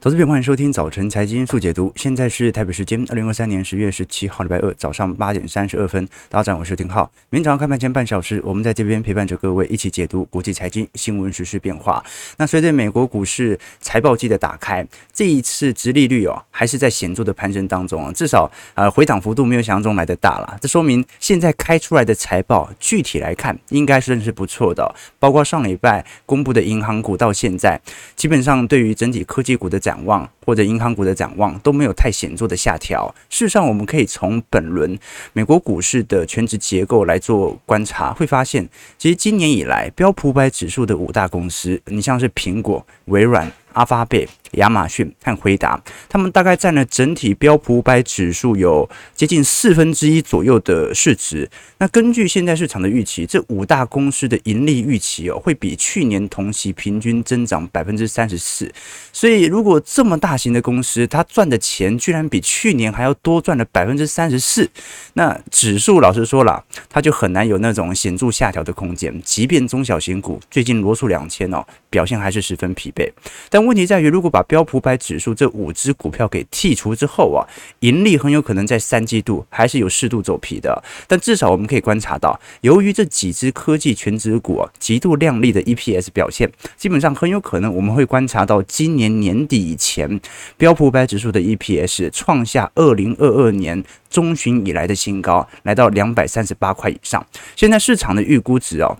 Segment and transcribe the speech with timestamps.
[0.00, 1.92] 投资朋友，欢迎收听早晨财经速解读。
[1.96, 6.08] 现在是台北时间二零二三年十月十七号礼拜二早上八点三十二分。
[6.28, 7.10] 大家好，我是丁浩。
[7.30, 12.00] 明天早上开盘前半小时，我们在这边陪伴着各位一起解读国际财经新闻、时事变化。
[12.36, 20.56] 那随着美国股市财报季的打开，这一次殖利率哦还是在显著的攀升当中啊，至少呃回档幅度没有想象中来的大了。
[20.60, 27.80] 这说明现在开出来的财报具体来看应该是是不错的，包括上礼拜公布的银行股到现在，
[28.14, 33.14] 基本上对于整体科技股的展望或者银行股的展望都没有太显著的下调。
[33.30, 34.98] 事实上，我们可以从本轮
[35.32, 43.50] 美国股市的全值结构来做观察，会发现，其实今年以来标普五百指数的五大公司，你像是苹果、微软。
[43.78, 51.48] 阿发贝、亚马逊和辉达，他们大概占了整体标普五百指数有接近四分之一左右的市值。
[51.78, 58.68] 那根据现在市场的预期，这五大公司的盈利预期哦，会比去年同期平均增长百分之三十四。
[59.12, 64.68] 所以，如果这么大型的公司，它赚的钱居然比去年还要多赚了百分之三十四，
[65.12, 69.14] 那指数老实说了，它就很难有那种显著下调的空间。
[69.22, 73.08] 即便中小型股最近罗素两千哦，表现还是十分疲惫，
[73.48, 73.67] 但。
[73.68, 77.44] 问题在于，如果把标普百指数这五只股票给剔除之后啊，
[77.80, 80.82] 盈利很有可能在三季度还是有适度走皮的。
[81.06, 90.18] 但至少我们可以观察到，由于这几只科技全指股极度亮丽的 EPS 表现，基本上很有可能我们会观察到今年年底以前，
[90.56, 97.24] 标普百指数的 EPS 创下二零二二年中旬以来的新高，来到两百三十八块以上。
[97.54, 98.96] 现在市场的预估值哦，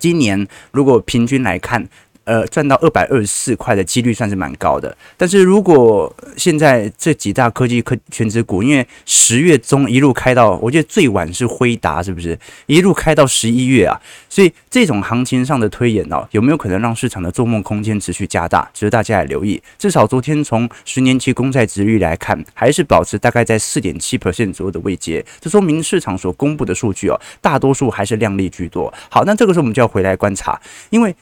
[0.00, 1.88] 今年如果平均来看。
[2.24, 14.00] 呃，赚到二百二十四块的几率算是蛮高的，但是如果现在这几大科技科权值股，因为十月中一路开到，我觉得最晚是辉达，是不是一路开到十一月啊？
[14.30, 18.66] 所以这种行情上的推演哦，有没有可能让市场的做梦空间持续加大？
[18.72, 19.62] 值得大家来留意。
[19.78, 28.92] 至少昨天从十年期公债殖率来看，还是保持大概在四点七 percent 左右的位阶，这说明市场所公布的数据哦，大多数还是量丽居多。
[29.10, 30.58] 好，那这个时候我们就要回来观察，
[30.88, 31.14] 因为。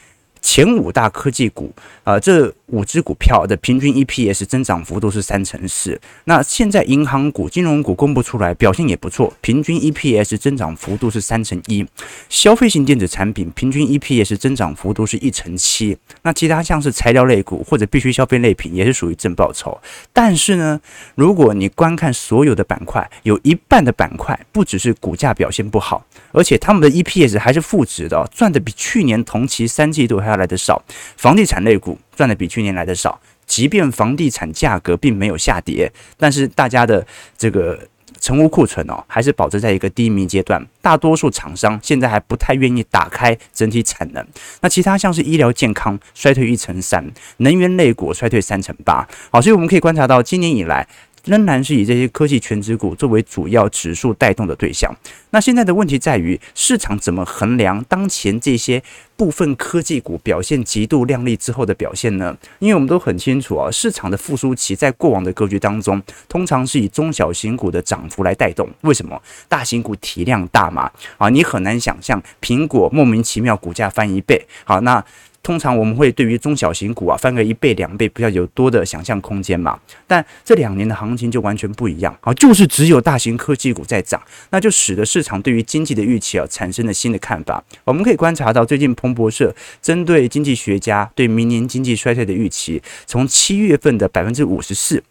[0.43, 1.73] 前五大科技股，
[2.05, 6.01] 啊、这五只股票的平均 EPS 增长幅度是三成四。
[6.25, 11.87] 那现在银行股、金融股公布出来，表现也不错，平均 EPS 增长幅度是三成一。
[12.29, 15.97] 消费型电子产品平均 EPS 增长幅度是一成七。
[16.23, 19.79] 那其他像是材料类股或者必需消费类品也是属于正报酬。
[20.13, 20.81] 但是呢，
[21.15, 30.83] 如果你观看所有的板块，有一半的板块不只是股价表现不好，而且他们的 EPS 还是负值的，赚的比去年同期三季度还要来得少，
[31.19, 33.21] 房地产类股赚的比去年来的少。
[33.47, 37.07] 即便房地产价格并没有下跌，但是大家的
[37.37, 37.79] 这个
[38.21, 40.65] 成屋库存哦，还是保持在一个低迷阶段。
[40.81, 44.27] 大多数厂商现在还不太愿意打开整体产能。
[44.61, 47.05] 那其他像是医疗健康衰退一成三，
[47.39, 49.07] 能源类股衰退三成八。
[49.31, 50.87] 好，所以我们可以观察到，今年以来。
[51.25, 54.95] 仍然是以这些科技全值股作为主要指数带动的对象。
[55.31, 58.83] 那现在的问题在于，市场怎么衡量当前这些
[59.17, 62.37] 部分科技股表现极度亮丽之后的表现呢？
[62.59, 68.69] 因为我们都很清楚啊，市场的复苏期在过往的格局当中，通常是以中小型股的涨幅来带动。
[68.83, 69.21] 为什么？
[69.49, 70.91] 大型股体量大嘛？
[71.17, 74.47] 啊，你很难想象苹果莫名其妙股价翻一倍。
[74.65, 75.03] 好，那。
[75.43, 87.63] 通常我们会对于中小型股啊翻个一倍两倍比较有多的想象空间嘛，但这两年的行情就完全不一样啊，就是只有大型科技股在涨，那就使得市场对于经济的预期啊产生了新的看法。
[87.85, 95.03] 我们可以观察到，最近彭博社针对经济学家对明年经济衰退的预期，从七月份的百分之五十四。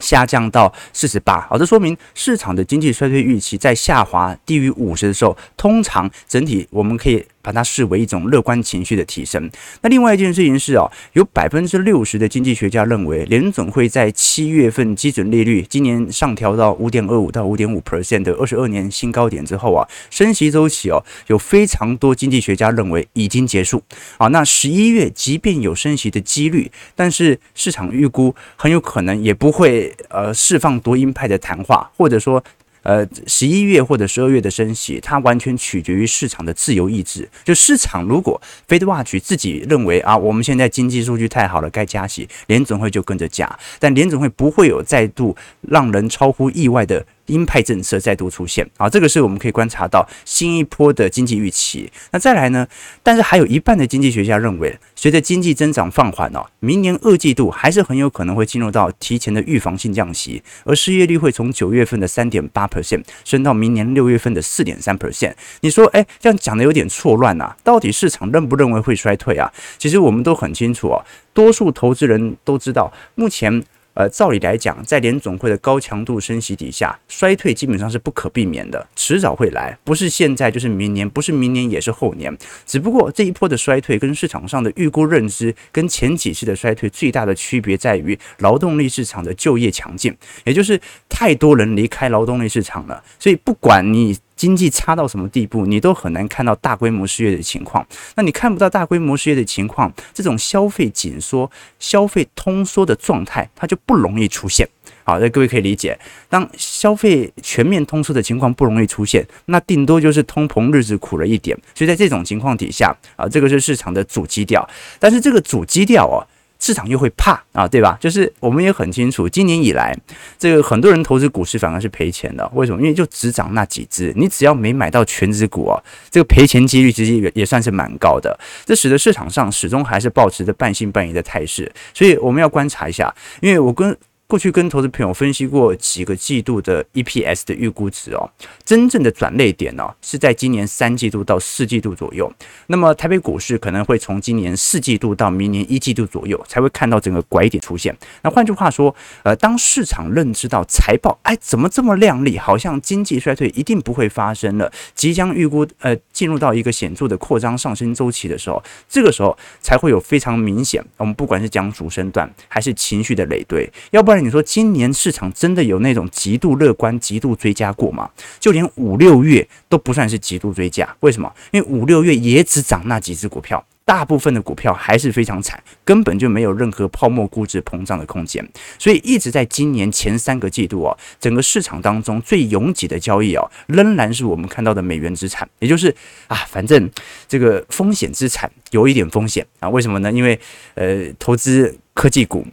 [0.00, 9.50] 下降到四十八，好，这说明市场的经济衰退预期在下滑低于五十的时候，通常整体我们可以把它视为一种乐观情绪的提升。
[9.82, 23.82] 那另外一件事情是哦，有百分之六十的经济学家认为，联总会在七月份基准利率今年上调到五点二五到五点五 percent 的二十二年新高点之后啊，升息周期哦，有非常多经济学家认为已经结束。
[24.16, 29.94] 啊，那十一月即便有升息的几率，但是市场预估很有可能也不会。
[30.10, 32.42] 呃，释放多鹰派的谈话，或者说，
[32.82, 37.28] 呃，十一月或者十二月的升息，它完全取决于市场的自由意志。
[37.44, 43.58] 就市场如果 FedWatch 自己认为啊，我们现在经济数据太好了，该加息，联总会就跟着加。
[43.78, 51.90] 但联总会不会有再度让人超乎意外的鹰派政策再度出现啊，这个是我们可以观察到新一波的经济预期。
[52.10, 52.66] 那再来呢？
[53.02, 65.34] 但是还有一半的经济学家认为，随着经济增长放缓哦，明年二季度还是很有可能会进入到提前的预防性降息，而失业率会从九月份的三点八 percent 升到明年六月份的四点三 percent。
[65.60, 67.54] 你说，哎，这样讲的有点错乱呐？
[67.62, 69.52] 到底市场认不认为会衰退啊？
[69.78, 73.62] 其实我们都很清楚哦，多数投资人都知道，目前。
[73.98, 82.32] 呃，照理来讲，在联总会的高强度升息底下，衰退基本上是不可避免的，迟早会来，不是现在就是明年，不是明年也是后年。
[82.64, 94.16] 只不过这一波的衰退跟市场上的预估认知跟前几次的衰退最大的区别在于劳动力市场的就业强劲，也就是太多人离开劳动力市场了，所以不管你。
[94.38, 97.84] 经济差到什么地步，你都很难看到大规模失业的情况。
[98.14, 101.50] 那你看不到大规模失业的情况，这种消费紧缩、
[101.80, 104.66] 消费通缩的状态，它就不容易出现。
[105.02, 105.98] 好，那各位可以理解，
[106.28, 111.58] 当消费全面通缩的情况不容易出现，那顶多就是通膨日子苦了一点。
[111.74, 114.66] 所以在这种情况底下，啊，这个是市场的主基调。
[115.00, 116.22] 但是这个主基调哦。
[116.58, 117.96] 市场又会怕啊，对吧？
[118.00, 119.96] 就是我们也很清楚，今年以来，
[120.38, 122.48] 这个很多人投资股市反而是赔钱的。
[122.54, 122.80] 为什么？
[122.80, 128.38] 因为就只涨那几只，你只要没买到全指股啊，这个赔钱几率其实也也算是蛮高的。
[128.64, 131.70] 这使得市场上始终还是保持着半信半疑的态势。
[131.94, 133.96] 所以我们要观察一下，因为我跟。
[134.28, 138.30] 过去跟投资朋友分析过几个季度的 EPS 的预估值哦，
[138.62, 142.30] 真正的转捩点呢是在今年三季度到四季度左右。
[142.66, 147.96] 那么台北股市可能会从今年四季度到明年一季度左右才会看到整个拐点出现。
[148.22, 160.84] 那换句话说，呃，当市场认知到财报哎怎么这么亮丽，好像经济衰退一定不会发生了，即将预估呃进入到一个显著的扩张上升周期的时候，这个时候才会有非常明显。
[160.98, 164.17] 我们不管是讲主升段还是情绪的累堆，要不然。
[164.20, 168.10] 你说今年市场真的有那种极度乐观、极度追加过吗？
[168.38, 171.32] 就连五六月都不算是极度追加，为什么？
[171.50, 178.46] 因为五六月也只涨那几只股票，大部分的股票还是非常惨，根本就没有任何泡沫估值膨胀的空间。
[178.78, 185.94] 所以一直在今年前三个季度哦，整个市场当中最拥挤的交易哦，仍然是我们看到的美元资产，也就是
[186.26, 186.90] 啊，反正
[187.26, 189.68] 这个风险资产有一点风险啊。
[189.68, 190.12] 为什么呢？
[190.12, 190.38] 因为
[190.74, 192.46] 呃，投资科技股。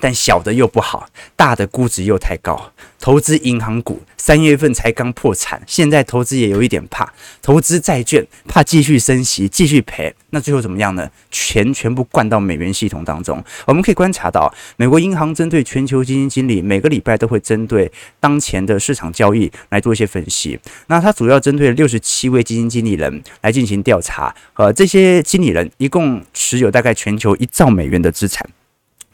[0.00, 2.72] 但小的又不好，大的估值又太高。
[2.98, 7.12] 投资银行股，三月份才刚破产，现在投资也有一点怕。
[7.40, 11.08] 投资债券，怕继续升息，继续赔，那最后怎么样呢？
[11.30, 13.42] 钱全部灌到美元系统当中。
[13.66, 20.58] 我们可以观察到，美国银行针对全球基金经理，每个礼拜都会针对当前的市场交易来做一些分析。
[20.88, 28.48] 那它主要针对六十七位基金经理人来进行调查，呃，这些经理人一共持有大概全球一兆美元的资产。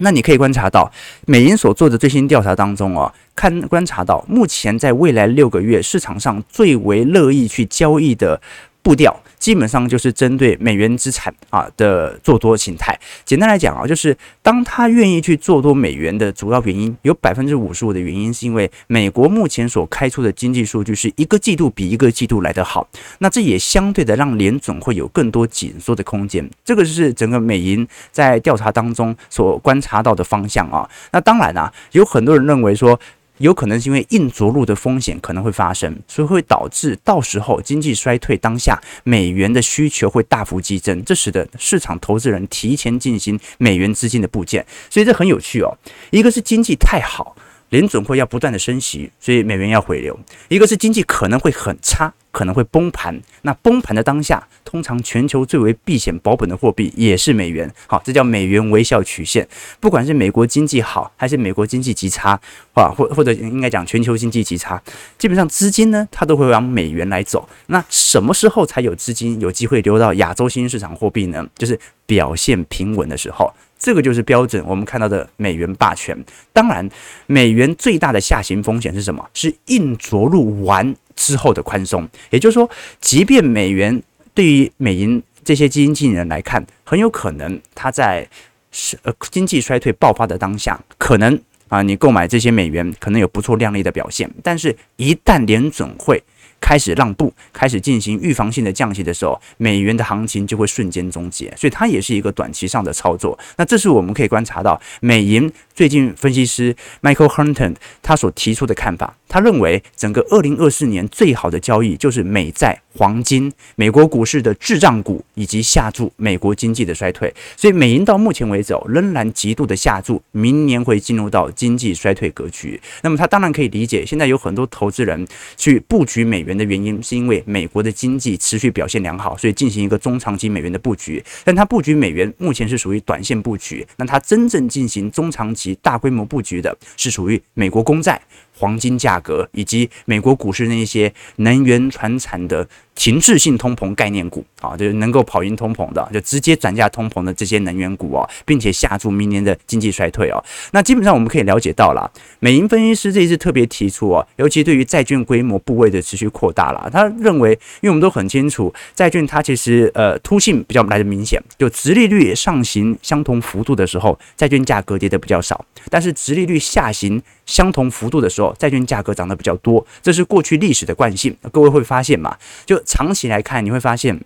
[0.03, 0.91] 那你可以观察到，
[1.27, 8.41] 美银所做的最新调查当中哦，看观察到目前在未来六个月市场上最为乐意去交易的
[8.82, 9.17] 步调。
[9.38, 12.96] 基本上就是针对美元资产啊的做多形态。
[13.25, 22.87] 简单来讲啊，就是当他愿意去做多美元的主要原因，有百分之五十五的原因是因为美国目前所开出的经济数据是一个季度比一个季度来得好。
[23.19, 26.49] 那这也相对的让联准会有更多紧缩的空间。
[26.64, 30.88] 这个是整个美银在调查当中所观察到的方向啊。
[31.11, 32.96] 那当然啊，有很多人认为说。
[33.43, 45.77] 有可能是因为硬着陆的风险可能会发生，所以会导致到时候经济衰退当下，美元的需求会大幅激增，这使得市场投资人提前进行美元资金的部件，所以这很有趣哦。
[46.11, 47.37] 一个是经济太好，
[47.73, 50.15] 联准会要不断的升息，所以美元要回流；
[50.49, 52.13] 一个是经济可能会很差。
[52.33, 57.71] 可能会崩盘，那崩盘的当下，通常全球最为避险保本的货币也是美元。
[57.87, 59.47] 好，这叫美元微笑曲线。
[59.81, 62.31] 不管是美国经济好，还是美国经济极差，
[62.73, 64.82] 啊，或或者应该讲全球经济极差，
[65.19, 67.46] 基本上资金呢，它都会往美元来走。
[67.67, 71.46] 那什么时候才有资金有机会流到亚洲新兴市场货币呢？
[71.58, 73.53] 就是表现平稳的时候。
[73.82, 76.17] 这个就是标准，我们看到的美元霸权。
[76.53, 76.89] 当然，
[77.27, 79.29] 美元最大的下行风险是什么？
[79.34, 82.08] 是硬着陆完之后的宽松。
[82.31, 82.70] 也就是说，
[83.01, 84.01] 即便美元
[84.32, 88.24] 对于美银这些基金经理人来看，很有可能它在
[88.70, 91.36] 是呃经济衰退爆发的当下，可能
[91.67, 94.31] 啊你购买这些美元可能有不错亮丽的表现。
[94.44, 96.22] 但是，一旦联准会
[96.63, 103.37] 开始让步，开始进行预防性的降息的时候，美元的行情就会瞬间终结，所以它也是一个短期上的操作。
[103.57, 117.32] 那这是我们可以观察到美银最近分析师 Michael Hunton 他所提出的看法，他认为整个二零二四年最好的交易就是美债、黄金、美国股市的滞胀股以及下注美国经济的衰退。
[117.56, 122.81] 所以美银到目前为止，仍然极度的下注，明年会进入到经济衰退格局。
[123.02, 125.26] 那么他当然可以理解，现在有很多投资人
[125.56, 131.24] 去布局美元的原因，是因为美国的经济持续表现良好，所以进行一个中长期美元的布局。
[131.44, 138.21] 但他布局美元目前是属于短线布局，那他真正进行中长期及大规模布局的是属于美国公债。
[138.59, 150.43] 黄金价格以及美国股市那些能源、传产的停滞性通膨概念股啊，就是能够跑赢通膨的，就直接转嫁通膨的这些能源股啊，并且下注明年的经济衰退哦。
[150.73, 171.37] 那基本上我们可以了解到了，美银分析师这一次特别提出哦，尤其对于债券规模部位的持续扩大了，他认为，因为我们都很清楚，债券它其实呃凸性比较来的明显，就殖利率上行相同幅度的时候，债券价格跌的比较少，但是殖利率下行相同幅度的时候，债券价格涨得比较多，这是过去历史的惯性。
[171.53, 172.34] 各位会发现嘛？
[172.65, 174.19] 就长期来看，你会发现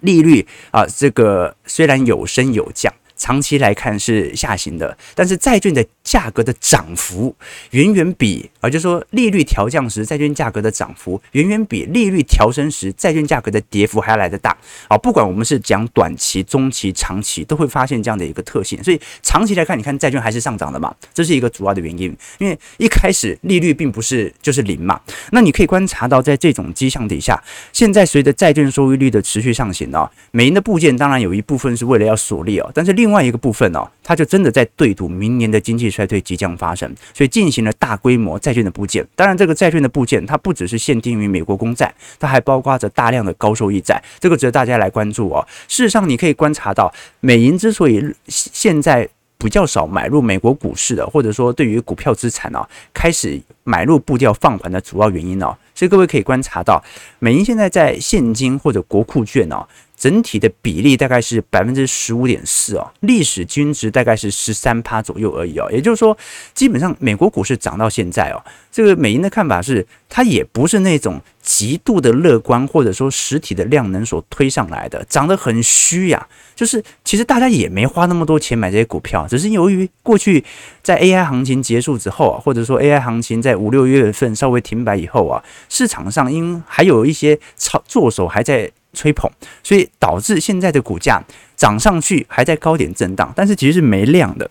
[0.00, 2.90] 利率啊，这个虽然有升有降。
[3.20, 7.34] 长期来看是下行的，但是债券的价格的涨幅
[7.72, 14.56] 远远比啊，就说利率调降时债券价格的涨幅远远比利率调升时债券价格的跌幅还要来得大
[14.88, 14.96] 啊！
[14.96, 18.82] 不管我们是讲短期、中期、长期，都会发现这样的一个特性。
[18.82, 22.16] 所以长期来看，你看债券还是上涨的嘛，这是一个主要的原因。
[22.38, 24.98] 因为一开始利率并不是就是零嘛，
[25.32, 27.38] 那你可以观察到，在这种迹象底下，
[27.70, 39.04] 现在随着债券收益率的持续上行啊，美银的部件当然有一部分是为了要锁利哦，但是另外一个部分哦，它就真的在对赌明年的经济衰退即将发生，所以进行了大规模债券的部件。
[39.16, 45.44] 当然，这个债券的部件它不只是限定于美国公债，它还包括着大量的高收益债，这个值得大家来关注哦。
[45.66, 52.64] 事实上，你可以观察到，美银之所以现在比较少买入美国股市的，或者说对于股票资产啊
[52.94, 56.80] 开始买入步调放缓的主要原因哦，所以各位可以观察到，
[57.18, 59.66] 美银现在在现金或者国库券哦。
[59.98, 65.68] 整体的比例大概是百分之十五点四哦，历史均值大概是十三趴左右而已哦。
[65.72, 66.16] 也就是说，
[66.54, 68.38] 基本上美国股市涨到现在哦，
[68.70, 76.28] 这个美银的看法是，它也不是那种极度的乐观，或者说实体的量能所推上来的，涨得很虚呀。
[76.54, 80.44] 就是其实大家也没花那么多钱买这些股票，只是由于过去
[80.82, 88.70] 在 AI 行情结束之后啊，或者说 AI 行情在五六月份稍微停摆以后啊，市场上因还有一些操作手还在。
[88.92, 89.30] 吹捧，
[89.62, 91.22] 所以导致现在的股价
[91.56, 94.50] 涨上去，还在高点震荡，但是其实是没量的。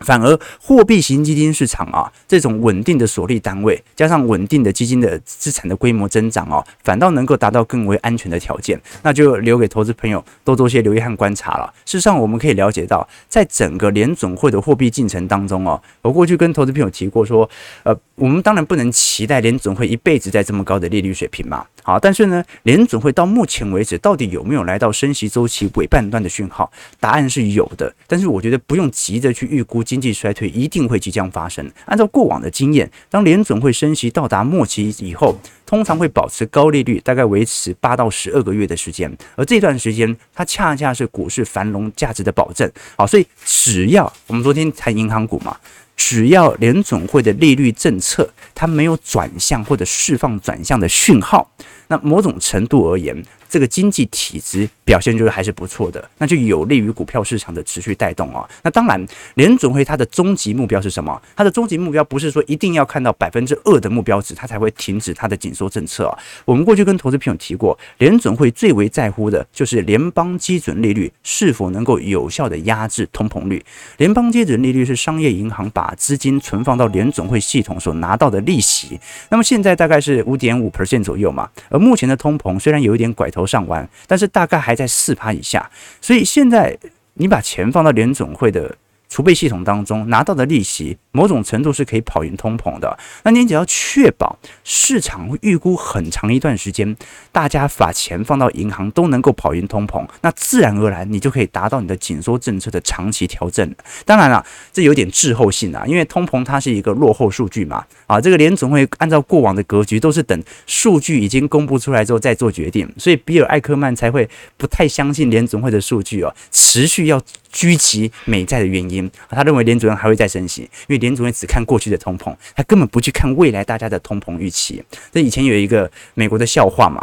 [0.00, 8.78] 反而货币型基金市场啊，这种稳定的锁利单位，加上稳定的基金的资产的规模增长哦，反倒能够达到更为安全的条件。
[9.02, 11.72] 那就留给投资朋友多做些留意和观察了。
[11.86, 17.48] 事实上，我们可以了解到，在整个联准会的货币进程当中哦，我过去跟投资朋友提过说，
[17.84, 21.64] 呃，我们当然不能期待联准会一辈子在这么高的利率水平嘛。
[21.82, 26.70] 好，但是呢，联准会到目前为止到底有没有来到升息周期尾半段的讯号？
[27.00, 29.85] 答案是有的，但是我觉得不用急着去预估。
[29.86, 31.64] 经济衰退一定会即将发生。
[31.86, 39.10] 按照过往的经验，当联准会升息到达末期以后，通常会保持高利率，大概维持八到十二个月的时间。
[39.36, 42.70] 而这段时间，它恰恰是股市繁荣价值的保证。
[42.96, 45.56] 好，所以只要我们昨天谈银行股嘛，
[45.96, 51.48] 只要联准会的利率政策它没有转向或者释放转向的讯号，
[51.88, 53.16] 那某种程度而言，
[53.48, 58.48] 这个经济体质表现就是还是不错的，那就有利于股票市场的持续带动啊。
[58.62, 61.20] 那当然，联准会它的终极目标是什么？
[61.36, 66.18] 它的终极目标不是说一定要看到百分之二的目标值，它才会停止它的紧缩政策啊。
[66.44, 73.64] 我们过去跟投资朋友提过，联准会最为在乎的就是联邦基准利率是否能够有效的压制通膨率。
[73.98, 78.98] 联邦基准利率是商业银行把资金存放到联准会系统所拿到的利息，
[79.30, 81.48] 那么现在大概是五点五 percent 左右嘛。
[81.76, 83.30] 而目前的通膨虽然有一点拐。
[83.36, 86.78] 头上弯，但是大概还在四趴以下，所以现在
[87.14, 88.74] 你把钱放到联总会的
[89.08, 92.98] 储备系统当中拿到的利息，某种程度是可以跑赢通膨的。
[93.22, 96.96] 那您只要确保市场预估很长一段时间，
[97.32, 103.74] 大家把钱放到银行都能够跑赢通膨，那自然而然你就可以达到你的紧缩政策的长期调整。
[104.04, 107.84] 当然了，这有点滞后性啊，因为通膨它是一个落后数据嘛。
[108.06, 117.20] 啊，这个联总会按照过往的格局，都是等数据已经公布出来之后再做决定，所以比尔艾克曼才会不太相信联总会的数据哦，持续要
[117.56, 124.84] 狙击美债的原因，他认为连主任还会再升息，因为连主任只看过去的通膨，他根本不去看未来大家的通膨预期。
[125.10, 127.02] 这以前有一个美国的笑话嘛，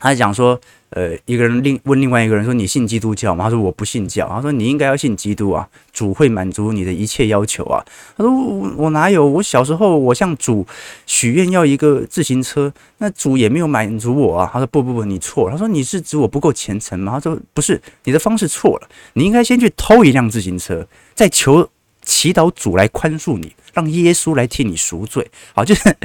[0.00, 0.58] 他讲说。
[0.90, 7.78] 呃，一个人另问另外一个人说：“你信基督教吗？”他说：“我不信教。”他说：“你应该要信基督啊，主会满足你的一切要求啊。”
[8.18, 9.24] 他说：“我我哪有？
[9.24, 10.66] 我小时候我向主
[11.06, 18.88] 许愿要一个自行车，那主也没有满足我啊。”他说：“不不不，你错。”他说：“你是指我不够虔诚吗？”他说：“不是，你的方式错了。
[19.12, 21.68] 你应该先去偷一辆自行车，再求
[22.02, 25.96] 祈祷主来宽恕你。”让耶稣来替你赎罪，好， 就是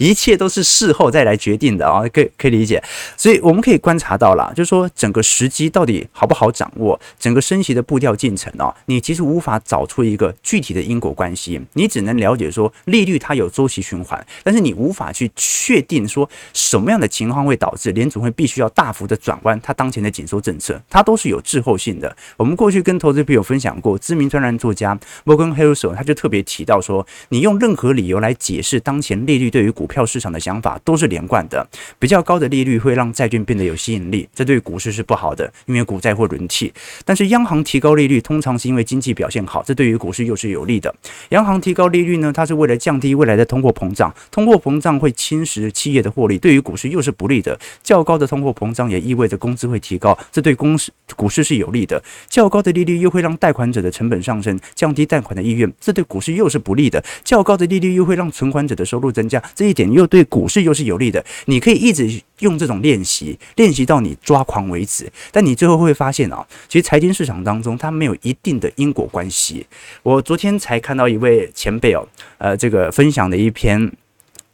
[0.00, 2.82] 一切都是事后再来决定的啊，可以可以理解。
[3.16, 22.16] 所以我们可以观察到了，就是说整个时机到底好不好掌握，整个升息的步调进程啊，你其实无法找出一个具体的因果关系，你只能了解说利率它有周期循环，但是你无法去确定说什么样的情况会导致联准会必须要大幅的转弯它当前的紧缩政策，它都是有滞后性的。
[22.36, 27.04] 我们过去跟投资朋友分享过，知名专栏作家摩根·黑尔索他就特别提到说。
[27.30, 31.66] 你用任何理由来解释当前利率对于股票市场的想法都是连贯的。
[31.98, 36.72] 比较高的利率会让债券变得有吸引力，这对股市是不好的，因为股债会轮替。
[37.04, 40.94] 但是央行提高利率通常是因为经济表现好，这对于股市又是有利的。
[41.30, 47.58] 央行提高利率呢，它是为了降低未来的通货膨胀，通货膨胀会侵蚀企业的获利，对于股市又是不利的。
[47.82, 52.00] 较高的通货膨胀也意味着工资会提高，这对公司股市是有利的。
[52.28, 57.02] 较高的利率又会让贷款者的成本上升，降低贷贷款的意愿，这对股市又是不利的。
[57.24, 61.24] 较高的利率又会让存款者的收入增加，这一点又对股市又是有利的。
[61.46, 65.10] 你可以一直用这种练习，练习到你抓狂为止。
[65.32, 69.66] 但你最后会发现啊，其实财经市场当中它没有一定的因果关系。
[70.02, 72.06] 我昨天才看到一位前辈哦，
[72.36, 73.90] 呃，这个分享的一篇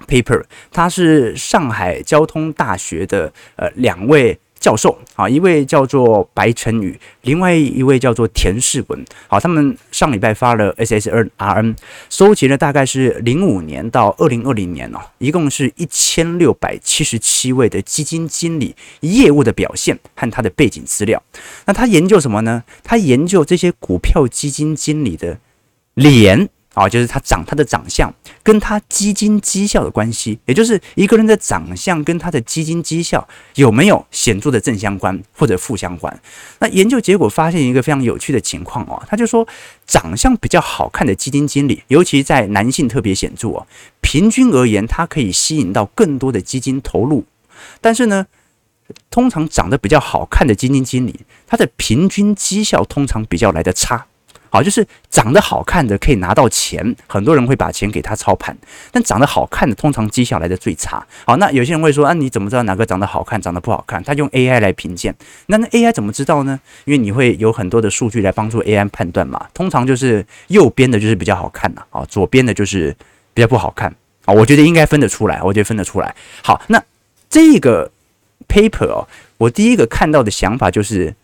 [0.07, 0.41] paper，
[0.71, 4.39] 他是上海交通大学的呃两位。
[4.63, 9.05] 教授啊，一位叫做白晨宇，另外一位叫做田世文。
[9.27, 11.75] 好，他们上礼拜发了 SSRN，
[12.09, 21.21] 收集了大概是零五年到二零二零年哦，一共是一千六百七十七位的基金经理业务的表现和他的背景资料。
[21.67, 22.63] 那他研究什么呢？
[22.85, 25.39] 他研究这些股票基金经理的
[25.95, 26.49] 脸。
[26.75, 28.13] 啊，就是他长他的长相
[28.43, 33.27] 跟他基金绩效的关系，也就是一个人的长相跟他的基金绩效
[33.57, 36.21] 有没有显著的正相关或者负相关？
[36.61, 39.47] 那研究结果发现一个非常有趣的情况哦，他就说
[39.87, 43.67] 长相比较好看的基金经理，尤其在男性特别显著哦，
[44.01, 47.25] 平均而言，他可以吸引到更多的基金投入，
[47.81, 48.27] 但是呢，
[49.11, 54.07] 通常长得比较好看的基金经理，他的平均绩效通常比较来的差。
[54.53, 58.55] 好，就是长得好看的可以拿到钱，很多人会把钱给他操盘，
[58.91, 61.03] 但长得好看的通常绩效来的最差。
[61.25, 64.05] 好，那有些人会说啊，你怎么知道哪个长得好看，长得不好看？
[64.05, 65.15] 他用 AI 来评鉴，
[65.47, 66.61] 那那 AI 怎么知道呢？
[66.85, 69.49] 因为你会有很多的数据来帮助 AI 判断嘛。
[69.55, 72.95] 通常就是右边的就是比较好看的，啊，左边的就是
[73.33, 73.89] 比较不好看
[74.27, 74.35] 啊。
[74.35, 76.15] 我觉得应该分得出来，我觉得分得出来。
[76.43, 76.79] 好，那
[77.31, 77.91] 这个
[78.47, 81.15] paper 哦，我第一个看到的想法就是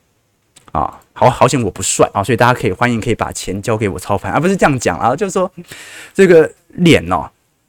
[0.72, 0.98] 啊。
[1.18, 5.50] 好好险我不帅啊，所以大家可以欢迎可以把钱交给我操盘，而不是这样讲啊，就是说
[6.14, 7.28] 这个脸哦，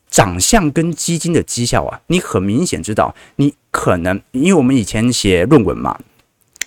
[0.09, 5.99] 长相跟基金的绩效啊，你很明显知道，你可能因为我们以前写论文嘛。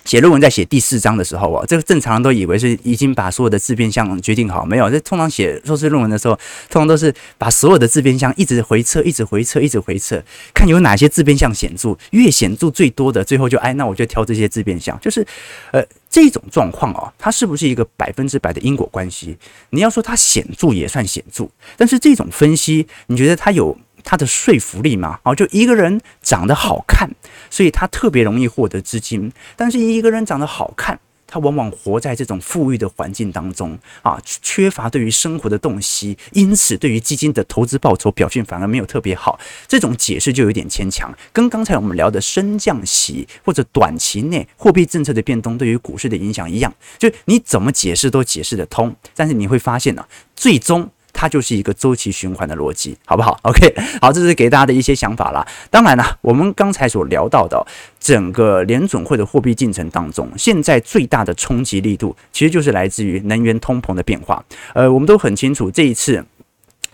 [0.05, 4.89] 写论文在写第四章的时候啊，这个正常人都以为是已经把所有的自变项决定好，没有。
[4.89, 6.35] 这通常写硕士论文的时候，
[6.69, 10.21] 通常都是把所有的自变项一直回测，一直回测，一直回测，
[10.53, 14.99] 看有哪些自变项显著，越显著最多的，最后就哎，那我就挑这些自变项。
[14.99, 15.25] 就是
[15.71, 15.81] 呃
[16.13, 19.35] 这种状况哦，它是不是一个百分之百的因果关系？
[19.71, 23.75] 你要说它显著也算显著，但是这种分析，你觉得它有？
[24.05, 27.09] 它的说服力吗，哦，就一个人长得好看，
[27.49, 29.31] 所以他特别容易获得资金。
[29.55, 30.99] 但是一个人长得好看，
[31.33, 39.39] 他往往活在这种富裕的环境当中啊，缺乏对于生活的洞悉，因此对于基金的投资报酬表现反而没有特别好。
[39.67, 50.87] 这种解释就有点牵强，跟刚才我们聊的升降息或者短期内货币政策的变动对于股市的影响一样，就你怎么解释都解释得通，但是你会发现呢、最终。
[51.13, 53.39] 它就是一个周期循环的逻辑，好不好？
[53.43, 55.47] OK，好，这是给大家的一些想法啦。
[55.69, 57.65] 当然了，我们刚才所聊到的
[57.99, 64.43] 整个联准会的货币进程当中，现在最大的冲击力度，其实就是来自于能源通膨的变化。
[64.73, 66.25] 呃，我们都很清楚，这一次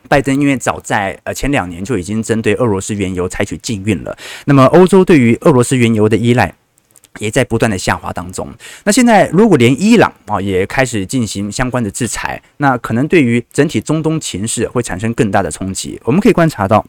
[0.07, 6.53] 拜登因为早在呃前两年就已经针对俄罗斯原油采取禁运了，那么欧洲对于俄罗斯原油的依赖。
[7.17, 8.47] 也在不断的下滑当中。
[8.83, 15.99] 那现在如果连伊朗啊也开始进行相关的制裁，那可能对于整体中东情势会产生更大的冲击。
[16.03, 16.85] 我们可以观察到，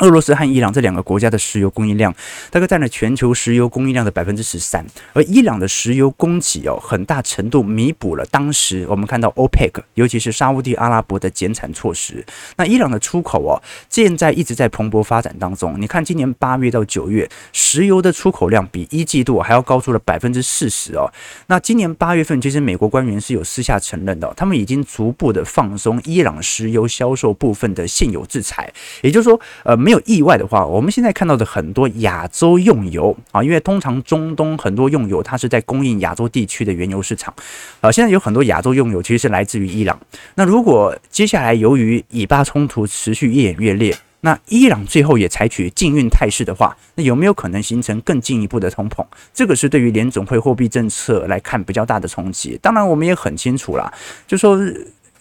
[0.00, 2.12] 俄罗斯和伊朗这两个国家的石油供应量
[2.50, 12.26] 大概占了全球石油供应量的百分之十三，而伊朗的石油供给哦，很大程度弥补了当时我们看到 OPEC，尤其是沙乌地阿拉伯的减产措施。
[12.56, 15.80] 那伊朗的出口哦，现在一直在蓬勃发展当中。
[15.80, 21.08] 你看，今年八月到九月，石油的出口量比一季度还要高出了百分之四十哦。
[21.46, 29.83] 那今年八月份，其实美国官员是有私下承认的，他们已经逐步的放松伊朗石油销售部分的现有制裁，也就是说，呃。
[29.84, 37.34] 没有意外的话，我们现在看到的很多亚洲用油啊，因为通常中东很多用油它是在供应亚洲地区的原油市场，
[37.82, 40.00] 啊，现在有很多亚洲用油其实是来自于伊朗。
[40.36, 49.04] 那如果接下来由于以巴冲突持续越演越烈，那伊朗最后也采取禁运态势的话，那有没有可能形成更进一步的通膨？
[49.34, 52.58] 这个是对于联总会货币政策来看比较大的冲击。
[52.62, 53.92] 当然，我们也很清楚啦，
[54.26, 54.58] 就说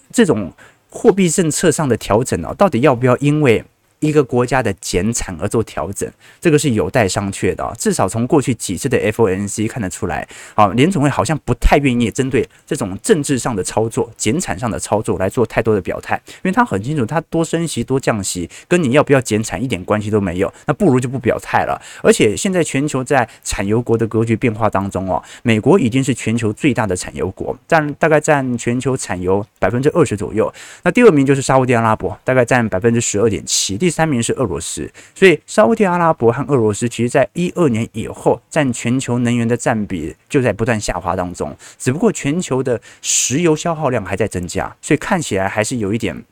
[0.10, 0.50] 这种
[0.90, 3.62] 货币政策上的调整啊，到底要不要因为
[4.04, 6.10] 一个国家的减产而做调整，
[6.42, 7.74] 这个是有待商榷的。
[7.78, 20.54] 至少从过去几次的 FOMC 看得出来，啊，联总会好像不太愿意针对这种政治上的操作、减产上的操作来做太多的表态，因为他很清楚，他多升息、多降息，跟你要不要减产一点关系都没有。
[20.66, 21.82] 那不如就不表态了。
[22.02, 30.52] 而且现在全球在产油国的格局变化当中哦，美国已经是全球最大的产油国，占大概占全球产油百分之二十左右。
[30.84, 33.78] 那第二名就是沙乌地阿拉伯，大概占百分之十二点七。
[33.78, 46.24] 第三名是俄罗斯，所以沙乌地阿拉伯和俄罗斯其实在一二年以后占全球能源的占比就在不断下滑当中，只不过全球的石油消耗量还在增加，所以看起来还是有一点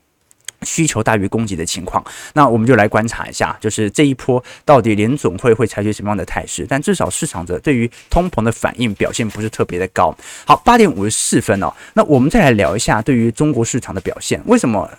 [0.62, 2.04] 需求大于供给的情况。
[2.34, 6.66] 那我们就来观察一下，就是这一波到底联总会会采取什么样的态势？
[6.68, 10.14] 但至少市场的对于通膨的反应表现不是特别的高。
[10.44, 14.90] 好，八点五十四分哦，那我们再来聊一下对于中国市场的表现，为什么？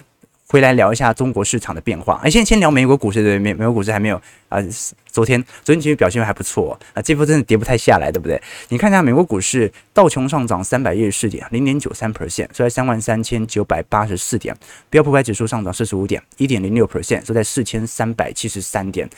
[0.53, 2.21] 回来聊一下中国市场的变化。
[2.23, 3.39] 哎，先先聊美国股市对？
[3.39, 4.59] 美美国股市还没有啊、
[5.07, 8.39] 昨天昨天其实表现还不错啊、这波真的跌不太下来，对不对？
[8.69, 14.53] 你看一下美国股市，道琼上涨三百一十四点，零点九三 percent，收在三万三千九百八十四点；
[14.91, 19.09] 标普百指数上涨四十五点，一点零六 percent，收在四千三百七十三点。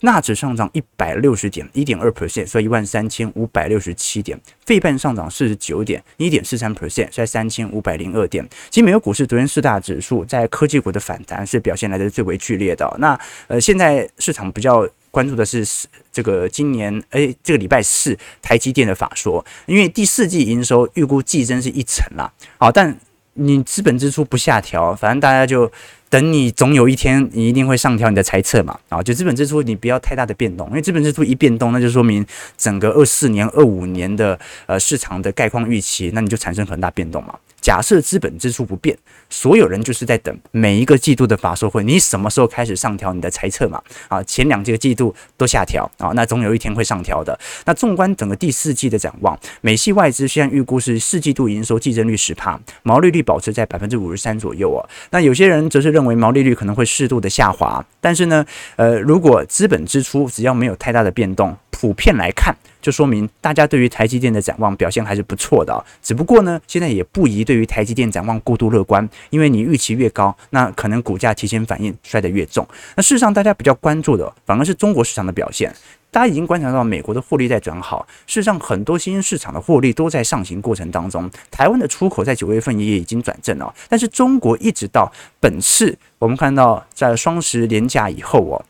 [0.00, 4.40] 纳指上涨一百六十点，一点二 percent，收一万三千五百六十七点。
[4.64, 8.46] 费半上涨四十九点，一点四三 percent，在三千五百零二点。
[8.70, 12.88] 其实美国股市昨天四大指数在科技股的反弹是表现来的最为剧烈的。
[12.98, 15.66] 那呃，现在市场比较关注的是
[16.12, 22.32] 这个今年诶、欸，这个礼拜四台积电的法说，因为第四季营收预估季增是一成啦。
[22.58, 22.96] 好，但
[23.40, 25.70] 你资本支出不下调，反正大家就。
[26.10, 28.76] 等你总有一天，你一定会上调你的猜测嘛？
[28.88, 32.26] 啊，就资本支出你不要太大的变动，因为资本支出一变动，那就说明
[32.58, 37.36] 整个二四年、二五年的呃市场的概况预期，那你就产生很大变动嘛。
[37.60, 38.96] 假设资本支出不变，
[39.28, 43.80] 所有人就是在等每一个季度的法说会，你什么时候开始上调你的财测嘛？
[44.08, 47.38] 啊，前两个季度都下调啊，那总有一天会上调的。
[47.66, 54.80] 那纵观整个第四季的展望，美系外资现在预估是四季度营收季增率十趴，毛利率保持在百分之五十三左右哦。
[55.10, 58.44] 那有些人则是认为毛利率可能会适度的下滑，但是呢，
[58.76, 62.54] 呃，如果资本支出只要没有太大的变动，普遍来看。
[62.82, 72.66] 就说明大家对于台积电的展望表现还是不错的，只不过呢，现在也不宜对于台积电展望过度乐观，因为你预期越高，那可能股价提前反应摔得越重。
[72.96, 75.74] 那事实上，大家比较关注的反而是中国市场的表现。
[76.10, 81.30] 大家已经观察到美国的获利在转好，事实上很多新兴市场的获利都在上行过程当中。
[81.50, 88.64] 台湾的出口在九月份也已经转正了，但是中国一直到本次我们看到在双十连假以后哦。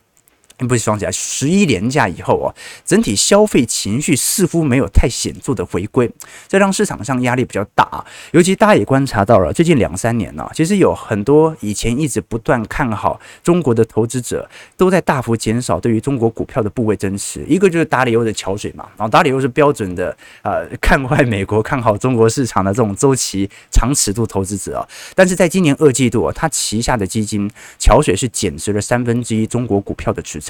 [0.67, 6.11] 不是双节，十一连假以后哦，整体消费情绪似乎没有太显著的回归，
[6.49, 8.05] 这让市场上压力比较大啊。
[8.33, 17.45] 尤其大家也观察到了，最近两三年呢，其实有很多以前一直不断看好中国的投资者，都在大幅减少对于中国股票的部位增持。
[17.47, 24.89] 一个就是达里欧的桥水嘛，然后达里欧是标准的呃看坏美国、看好中国市场的这种周期长尺度投资者啊。
[25.15, 30.50] 但是在今年二季度啊，他旗下的基金桥水是减持了三分之一中国股票的持仓。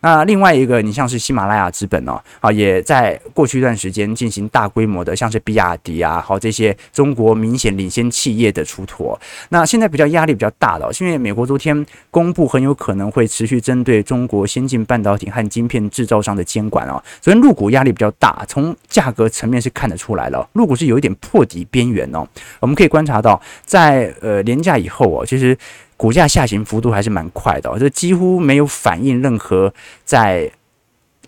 [0.00, 9.18] 那另外一个，你像是喜马拉雅资本哦，啊，也在过去一段时间进行大规模的，像是比亚迪啊，好这些中国明显领先企业的出脱。
[9.48, 17.02] 那现在比较压力比较大的，是因为美国昨天公布很有可能会持续针对中国先进半导体和晶片制造商的监管哦。
[17.20, 22.26] 昨天入股压力比较大，从价格层面是看得出来了，入股是有一点破底边缘哦。
[22.60, 25.56] 我们可以观察到，在呃连假以后哦，其实。
[25.98, 30.50] 股价下行幅度还是蛮快的，这几乎没有反映任何在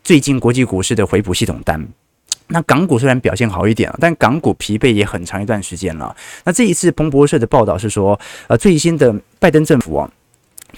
[0.02, 1.86] 最近国际股市的回补系统单。
[2.46, 6.16] 那港股虽然表现好一点，但港股疲惫也很长一段时间了。
[6.44, 10.10] 那这一次彭博社的报道是说，呃，最新的拜登政府啊。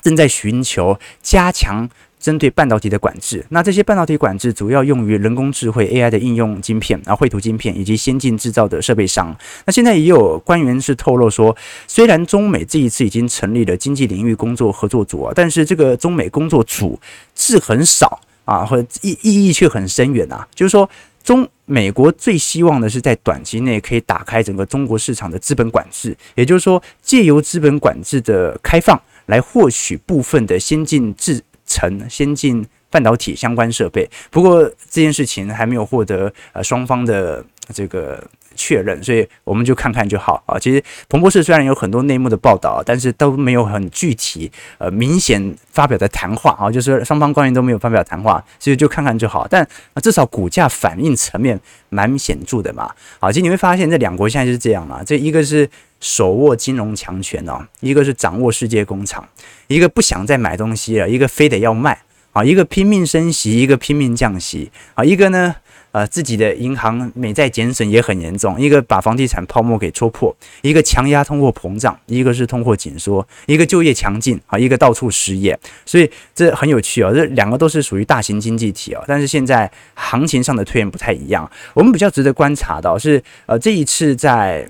[0.01, 1.89] 正在寻求加强。
[2.23, 9.37] 针对半导体的管制，那这些半导体管制主要用于人工智慧 AI 的应用晶片啊，绘图晶片以及先进制造的设备商。
[9.67, 11.55] 那现在也有官员是透露说，
[11.89, 16.97] 虽然中美这一次已经成立了经济领域工作合作组啊，但是这个中美工作组
[17.35, 20.47] 字很少啊，或意意义却很深远啊。
[20.55, 20.89] 就是说，
[21.25, 31.43] 中美国最希望的是在短期内可以打开整个中国市场的资本管制，也就是说，借由资本管制的开放来获取部分的先进制。
[31.73, 38.23] 成先进半导体相关设备，不过这件事情还没有获得呃双方的这个
[38.63, 40.57] 确认，所以我们就看看就好啊。
[40.57, 44.49] 其实彭博社虽然有很多内幕的报道，但是都没有很具体
[44.79, 49.49] 呃明显发表的谈话啊，就是双方官员都没有发表谈话，所以就看看就好。
[49.49, 49.67] 但
[50.01, 52.89] 至少股价反应层面蛮显著的嘛。
[53.19, 55.69] 好，其实你会发现这两国现在就是这样嘛，这一个是。
[56.03, 59.25] 手握金融强权哦，一个是掌握世界工厂，
[59.69, 61.97] 一个不想再买东西了，一个非得要卖
[62.33, 65.55] 啊，一个拼命升息，一个拼命降息啊，一个呢，
[65.93, 84.69] 呃，自己的银行美债减损也很严重，一个把房地产泡沫给戳破，一个强压通货膨胀，一个是通货紧缩，一个就业强劲啊，一个到处失业，所以这很有趣哦，这两个都是属于大型经济体哦，但是现在行情上的推演不太一样，我们比较值得观察到是呃这一次在。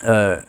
[0.00, 0.40] 呃，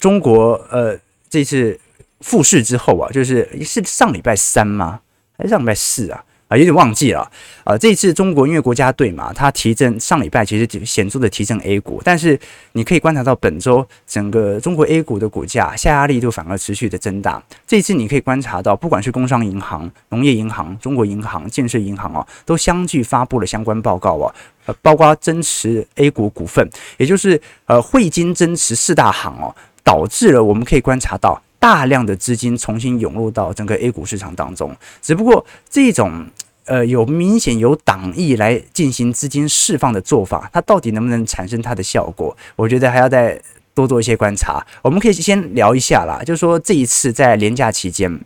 [0.00, 0.98] 中国呃
[1.30, 1.78] 这次
[2.20, 4.98] 复市之后啊，就是是上礼拜三吗？
[5.38, 6.24] 还是上礼拜四啊？
[6.52, 7.30] 啊，有点忘记了
[7.64, 7.78] 啊。
[7.78, 12.38] 这次中国因为国家队嘛，它提振上礼拜其实显著的提振 A 股，但是
[12.72, 17.42] 你可以观察到本周整个中国 A 股的股价下压力度反而持续的增大。
[17.66, 24.34] 这次你可以观察到，不管是工商银行、农业银行、中国银行、建设银行哦，都相继发布了相关报告哦。
[24.66, 34.72] 呃，包括增持 A 股股份，也就是呃汇金增持四大行哦，导致了我们可以观察到大量的资金重新涌入到整个 A 股市场当中。
[35.00, 36.24] 只不过这种
[36.66, 42.36] 呃有明显有党意来进行资金释放的做法，它到底能不能产生它的效果？
[42.56, 43.40] 我觉得还要再
[43.74, 44.64] 多做一些观察。
[44.82, 48.20] 我们可以先聊一下啦，就是说这一次在连假期间。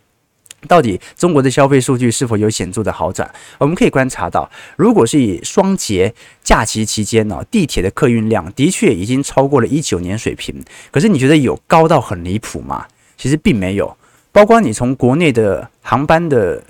[0.66, 3.30] 到底中国的消费数据是否有显著的好转？
[3.58, 10.60] 我们可以观察到，如果是以双节假期期间呢，地铁的客运量的确已经超过了一九年水平。
[10.90, 12.86] 可是你觉得有高到很离谱吗？
[13.16, 13.96] 其实并没有。
[14.32, 16.60] 包括你从国内的航班的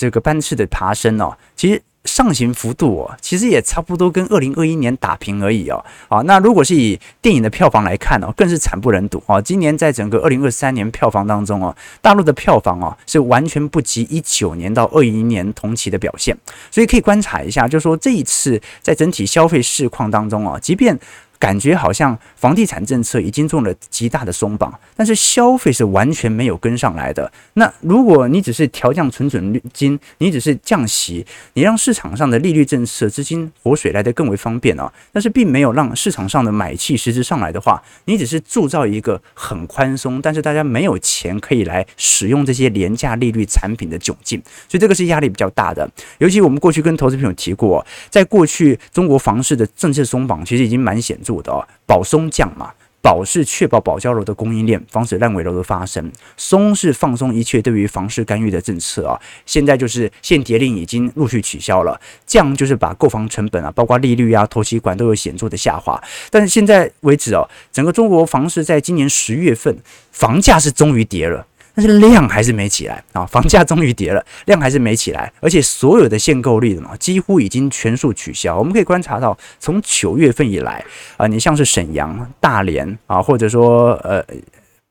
[0.00, 1.82] 这个班次的爬升哦，其实。
[2.06, 5.84] 上行幅度哦，其实也差不多跟二零二一年打平而已哦。
[6.08, 9.40] 啊，那如果是以电影的票房来看哦，更是惨不忍睹哦。
[9.40, 16.34] 今年在整个二零二三年票房当中哦，大陆的票房哦是完全不及一九年到二一年同期的表现。
[16.70, 20.98] 所以可以观察一下，就是说这一次在整体消费市况当中哦，即便
[21.40, 27.32] 感觉好像房地产政策已经做了极大的松绑，但是消费是完全没有跟上来的。
[27.54, 31.24] 那如果你只是调降存准率金，你只是降息，
[31.54, 45.90] 你让市场上的利率政策资金活水来得更为方便啊，但是并没有让市场上的买气实质上来的话，你只是铸造一个很宽松，但是大家没有钱可以来使用这些廉价利率产品的窘境，所以这个是压力比较大的。
[46.18, 51.29] 尤其我们过去跟投资朋友提过，在过去中国房市的政策松绑其实已经蛮显著。
[51.42, 52.70] 的哦，保松降嘛，
[53.02, 56.04] 保是确保保交楼的供应链，防止烂尾楼的发生；
[56.36, 59.20] 松是放松一切对于房市干预的政策啊。
[59.44, 66.02] 现在就是限跌令已经陆续取消了，降就是把购房成本啊，包括利率啊、头期款都有显著的下滑。
[66.30, 69.76] 但是现在为止哦，整个中国房市在今年十月份
[70.12, 71.46] 房价是终于跌了。
[71.80, 78.58] 但是量还是没起来啊，房价终于跌了， 量还是没起来，而且所有的限购令嘛，几乎已经全数取消。
[78.58, 80.84] 我们可以观察到，从九月份以来
[81.16, 84.22] 啊，你像是沈阳、大连啊，或者说呃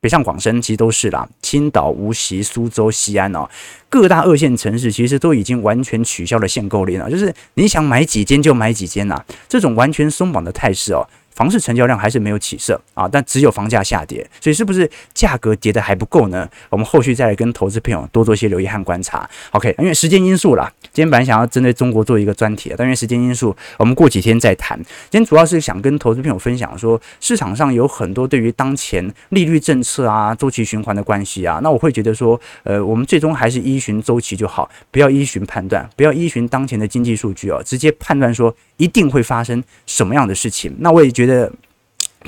[0.00, 3.48] 北上广深，其实都是啦，青岛、无锡、苏州、西安哦，
[3.88, 11.06] 各大二线城市其实都已经完全取消了限购令了，就是你想买几间就买几间呐，这种完全松绑的态势哦。
[11.34, 16.48] 房市成交量还是没有起色啊，但只有房价下跌，所以是不是价格跌得还不够呢？
[16.68, 19.28] 我们后续再来跟投资朋友多做一些留意和观察。
[19.52, 24.78] OK，因为时间因素啦，今天本来想要针对中国做一个专题，但因为时间因素，我们过几天再谈。
[25.08, 40.74] 今天主要是想跟投资朋友分享说，市场上有很多对于当前利率政策啊、周期循环的关系啊，那我会觉得说，呃，我们最终还是依循周期就好，不要依循判断，不要依循当前的经济数据哦，直接判断说一定会发生什么样的事情。
[40.80, 41.52] 那我也觉得。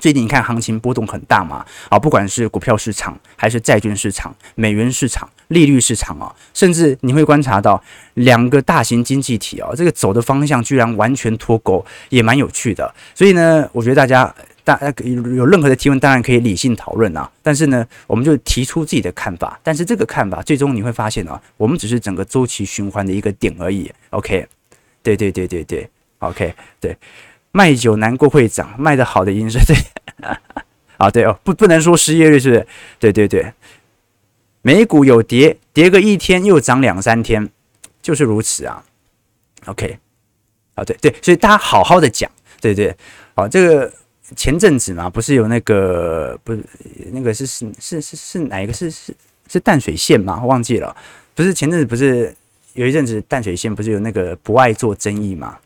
[0.01, 7.83] 最近你看行情波动很大嘛，啊，不管是股票市场还是债券市场、美元市场、利率市场啊，甚至你会观察到
[8.15, 12.91] 两个大型经济体啊，这个走的方向居然完全脱钩，也蛮有趣的。
[13.15, 17.31] 所以呢，我觉得大家大家有任何的提问，当然可以理性讨论啊。
[17.43, 19.61] 但是呢，我们就提出自己的看法。
[19.63, 23.93] 但是这个看法，最终你会发现啊，我们只是整个周期循环的一个点而已。
[24.09, 24.47] OK，
[25.03, 25.87] 对对对对对
[26.21, 26.97] ，OK，对，
[27.53, 29.77] 卖酒难过会涨，卖的好的因素对。
[30.99, 32.67] 啊，对哦，不不能说失业率是不是？
[33.01, 33.53] 对对对，
[34.63, 37.51] 美股有跌，跌个一天又涨两三天，
[38.01, 38.85] 就是如此啊。
[39.67, 39.99] OK，
[40.75, 42.97] 啊对对，所以大家好好的讲，对对，
[43.35, 43.93] 好这个
[44.37, 46.63] 前阵子嘛，不是有那个不是
[47.11, 49.13] 那个是是是是是哪一个是是
[49.49, 50.41] 是淡水线嘛？
[50.45, 50.95] 忘记了，
[51.35, 52.33] 不是前阵子不是
[52.75, 55.59] 有一阵子淡水线不是有那个不爱做争议嘛？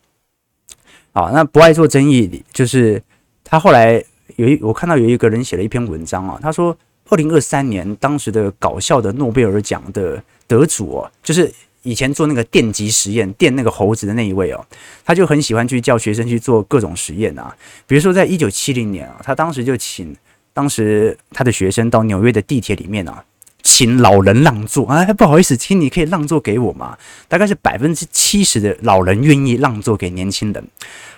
[1.16, 3.02] 好，那不爱做争议，就是
[3.42, 4.04] 他后来。
[4.34, 6.76] 有一我看到有一个人写了一篇文章啊，他说，
[7.08, 11.50] 二零二三年当时的搞笑的诺贝尔奖的得主哦，就是
[11.84, 14.62] 以前做那个电极实验电那个猴子的那一位哦，
[15.06, 20.14] 他就很喜欢去叫学生去做各种实验啊，比如说在一九七零年啊，他当时就请
[20.52, 23.24] 当时他的学生到纽约的地铁里面啊，
[23.66, 26.96] 请老人让座，啊，不好意思，请你可以让座给我吗？
[27.26, 30.64] 大概是百分之七十的老人愿意让座给年轻人。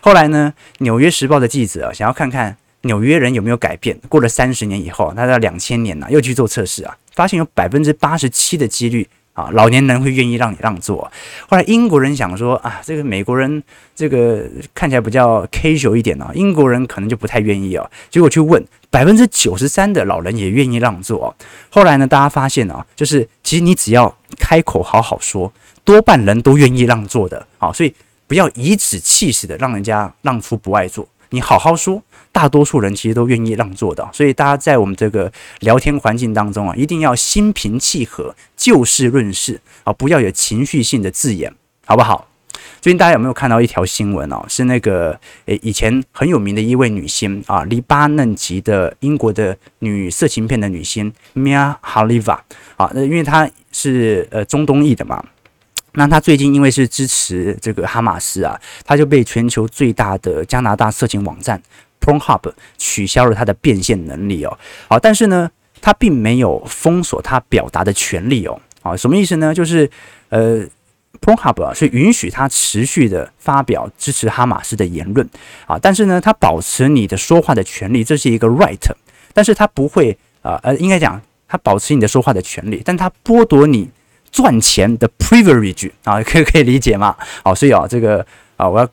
[0.01, 2.57] 后来呢，纽约时报的记者啊，想要看看。
[2.83, 3.99] 纽约人有没有改变？
[4.09, 9.07] 过了三十年以后，他在两千年呢、又去做测试啊，发现有百分之八十七的几率
[9.39, 11.09] 啊，老年人会愿意让你让座。
[11.49, 13.63] 后来英国人想说啊，这个美国人
[13.95, 14.43] 这个
[14.75, 17.89] 看起来比较 casual 一点啊，英国人可能就不太愿意啊。
[18.11, 21.33] 结果去问百分之九十三的老人也愿意让座。
[21.71, 25.53] 后来呢，大家发现啊，就是其实你只要开口好好说，
[25.85, 27.47] 多半人都愿意让座的。
[27.59, 27.95] 啊，所以
[28.27, 32.03] 不要颐指气使的让人家让出不爱坐，你好好说。
[32.31, 41.53] 大多数人其实都愿意让座的，所以大家在我们这个聊天环境当中啊，一定要心平气和，就事论事啊，不要有情绪性的字眼，
[41.85, 42.29] 好不好？
[42.81, 44.45] 最近大家有没有看到一条新闻哦？
[44.47, 52.39] 是那个诶，以前很有名的一位女星啊，黎巴嫩籍的英国的女色情片的女星 Mia Khalifa
[52.77, 55.25] 啊，那因为她是呃中东裔的嘛。
[55.99, 61.61] 那他最近因为是支持这个哈马斯啊，他就被全球最大的加拿大色情网站
[62.01, 64.57] Pornhub 取消了他的变现能力哦。
[64.89, 68.61] 好，但是呢，他并没有封锁他表达的权利哦。
[68.81, 69.53] 好，什么意思呢？
[69.53, 69.91] 就是
[70.29, 70.65] 呃
[71.21, 75.29] ，Pornhub 是允许他持续的发表支持哈马斯的言论
[75.67, 78.79] 啊，但是呢，他保持你的说话的权利，这是一个 right，
[79.35, 83.91] 但是他不会啊呃，应该讲他保持你的说话的权利，但他剥夺你。
[84.31, 87.17] 赚钱的 privilege 啊， 可以可以理解吗？
[87.45, 88.25] 好，所以啊，这个
[88.57, 88.89] 啊，我要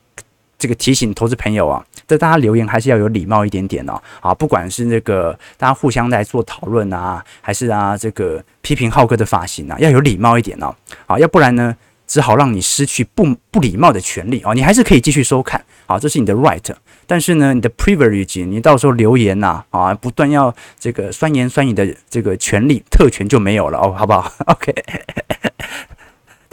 [0.58, 4.00] 这个提醒投资朋友啊，这大家留言还是要有礼貌一点点哦。
[4.20, 10.74] 啊，不管是那个大家互相在做讨论啊，还是啊这个批评浩哥的发型啊，要有礼貌一点哦。
[11.06, 14.54] 啊，要不然呢，只好让你失去不不礼貌的权利啊。
[14.54, 16.74] 你还是可以继续收看，啊，这是你的 right。
[17.06, 24.32] 但是呢，你的 privilege，你到时候留言呐，啊，不断要这个酸言酸语的这个权利特权就没有了哦，好不好？
[24.46, 24.74] OK，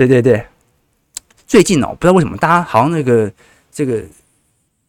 [0.08, 0.46] 对对对，
[1.48, 3.32] 最近哦，不知道为什么大家好像那个
[3.72, 4.04] 这个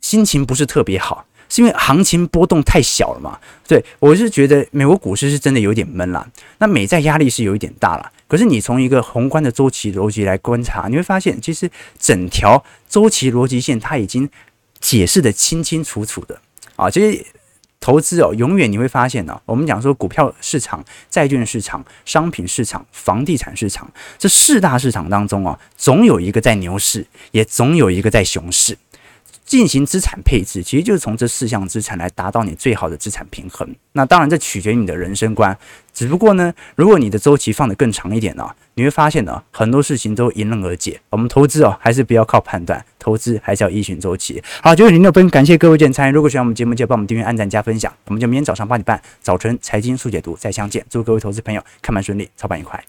[0.01, 3.39] 心情不是特别好，是因为行情波动太小了嘛？
[3.67, 8.13] 对，我是觉得美国股市是真的有点闷了，那美债压力是有一点大了。
[8.27, 14.29] 可是你从一个宏观的周期逻辑来观察，你会发现其实整条周期逻辑线它已经。
[14.81, 16.39] 解释得清清楚楚的
[16.77, 17.25] 啊，其实
[17.85, 28.79] 投资哦，永远你会发现呢，我们讲说股票市场、债券市场、商品市场、房地产市场这四大市场当中啊，总有一个在牛市，也总有一个在熊市。
[29.45, 33.69] 进行资产配置，其实就是从这四项资产来达到你最好的资产平衡。
[33.93, 35.55] 那当然，这取决于你的人生观。
[35.95, 41.01] 只不过呢，如果你的周期放得更长一点呢，你会发现呢，很多事情都迎刃而解。
[41.09, 44.43] 我们投资哦，还是不要靠判断，投资还是要依循周期。
[44.61, 46.13] 好，九点零六分，感谢各位见参与。
[46.13, 47.93] 如果喜欢我们节目，记得帮我们订阅、按赞、加分享。
[48.07, 50.85] 我们就明天早上八点半，早晨财经速解读再相见。
[50.91, 52.85] 祝各位投资朋友看盘顺利，操盘愉快。